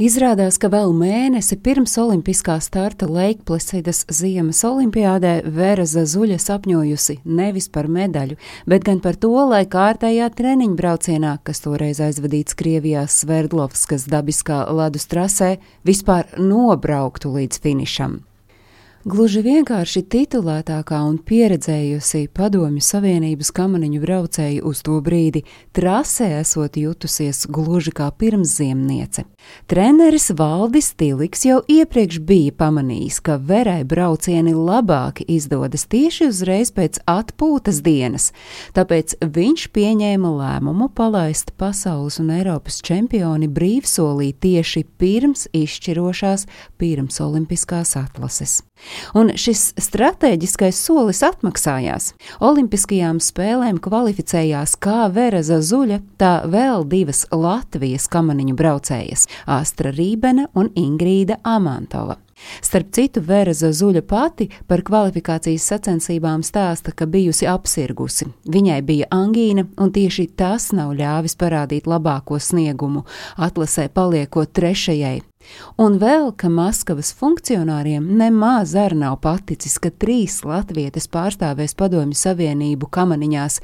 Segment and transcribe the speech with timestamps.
[0.00, 7.84] Izrādās, ka vēl mēnesi pirms olimpiskā starta Leikplesidas ziemas olimpiādē Vera Zazuļa sapņojusi nevis par
[7.92, 14.62] medaļu, bet gan par to, lai kārtējā treniņu braucienā, kas toreiz aizvadīts Krievijās Sverdlovskas dabiskā
[14.72, 18.22] ledus trasē, vispār nobrauktu līdz finišam.
[19.00, 25.40] Gluži vienkārši titulētākā un pieredzējusi Padomju Savienības kamaniņu braucēja uz to brīdi
[25.72, 29.24] trasē esot jutusies gluži kā pirmsziemniece.
[29.72, 37.00] Treneris Valdis Tiliks jau iepriekš bija pamanījis, ka verai braucieni labāk izdodas tieši uzreiz pēc
[37.08, 38.34] atpūtas dienas,
[38.76, 46.44] tāpēc viņš pieņēma lēmumu palaist pasaules un Eiropas čempioni brīvsolī tieši pirms izšķirošās
[46.76, 48.60] pirms olimpiskās atlases.
[49.14, 52.12] Un šis strateģiskais solis atmaksājās.
[52.40, 59.28] Olimpiskajām spēlēm kvalificējās kā Vera Zazuļa, tā vēl divas Latvijas kamaniņu braucējas-
[59.60, 62.16] Astra Rībena un Ingrīda Amantova.
[62.60, 68.30] Starp citu, Vera Zazuļa pati par kvalifikācijas sacensībām stāsta, ka bijusi apsirgusi.
[68.48, 73.04] Viņai bija angīna, un tieši tas nav ļāvis parādīt labāko sniegumu,
[73.36, 75.29] atlasē paliekot trešajai.
[75.80, 82.90] Un vēl, ka Maskavas funkcionāriem nemaz ar nav paticis, ka trīs latvietes pārstāvēs Padomju Savienību
[82.92, 83.60] kamaniņās.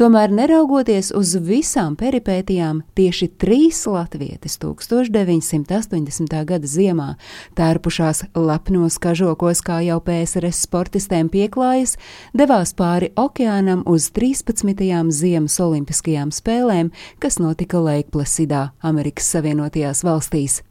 [0.00, 6.34] Tomēr, neraugoties uz visām peripētijām, tieši trīs latvietes 1980.
[6.50, 7.12] gada ziemā
[7.58, 11.94] tērpušās lepnos kažokos, kā jau PSRS sportistēm pieklājas,
[12.34, 14.74] devās pāri okeānam uz 13.
[15.14, 16.90] ziemas olimpiskajām spēlēm,
[17.22, 20.62] kas notika Leikplesidā, Amerikas Savienotajās valstīs.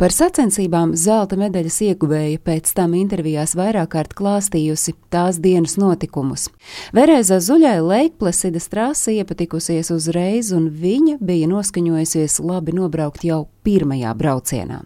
[0.00, 6.48] Par sacensībām zelta medaļas ieguvēja pēc tam intervijās vairāk kārt klāstījusi tās dienas notikumus.
[6.96, 14.80] Verēza Zuļai Leikplesidas trāsa iepatikusies uzreiz, un viņa bija noskaņojusies labi nobraukt jau pirmajā braucienā.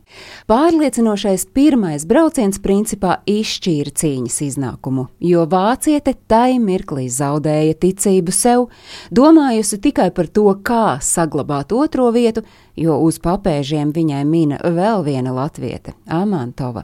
[0.52, 8.68] Pārliecinošais pirmais brauciens principā izšķīra cīņas iznākumu, jo vāciete tai mirklī zaudēja ticību sev,
[9.16, 12.44] domājusi tikai par to, kā saglabāt otro vietu,
[12.76, 16.84] jo uz papēžiem viņai mina vēl viena latviete- Amantova.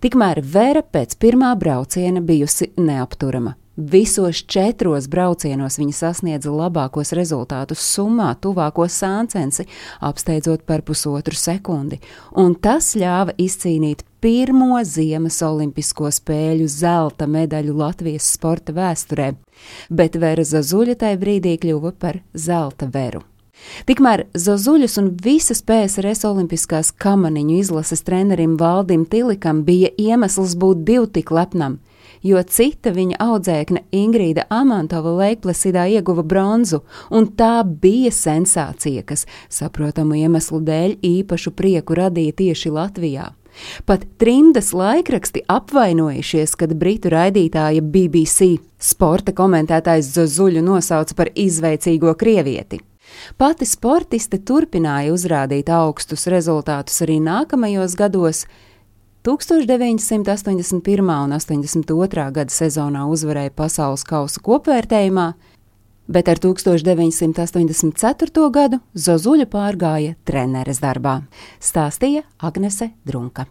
[0.00, 8.30] Tikmēr Vera pēc pirmā brauciena bijusi neapturama Visos četros braucienos viņa sasniedza labākos rezultātus summā,
[8.40, 9.66] tuvāko sāncensi,
[10.00, 11.98] apsteidzot par pusotru sekundi,
[12.40, 19.34] un tas ļāva izcīnīt pirmo Ziemas Olimpisko spēļu zelta medaļu Latvijas sporta vēsturē,
[19.92, 23.26] bet Vera Zazuļa tajā brīdī kļuva par zelta veru.
[23.84, 31.10] Tikmēr Zazuļas un visas PSRS olimpiskās kamaniņu izlases trenerim Valdim Tilikam bija iemesls būt divu
[31.12, 31.76] tik lepnam
[32.22, 40.18] jo cita viņa audzēkne Ingrīda Amantova Leikplesidā ieguva bronzu, un tā bija sensācija, kas, saprotamu
[40.20, 43.32] iemeslu dēļ, īpašu prieku radīja tieši Latvijā.
[43.84, 52.82] Pat trimdas laikraksti apvainojušies, kad britu raidītāja BBC sporta komentētājs Zozuļu nosauca par izveicīgo krievieti.
[53.36, 58.44] Pati sportiste turpināja uzrādīt augstus rezultātus arī nākamajos gados,
[59.26, 61.02] 1981.
[61.02, 62.30] un 82.
[62.30, 65.24] gada sezonā uzvarēja pasaules kausa kopvērtējumā,
[66.06, 68.46] bet ar 1984.
[68.54, 71.26] gadu Zozuļa pārgāja treneres darbā,
[71.58, 73.42] stāstīja Agnese Drunka.